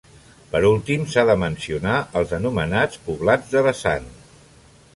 Per 0.53 0.59
últim, 0.69 1.03
s’ha 1.15 1.25
de 1.29 1.35
mencionar 1.41 1.99
els 2.21 2.33
anomenats 2.39 2.99
poblats 3.11 3.55
de 3.57 3.63
vessant. 3.69 4.09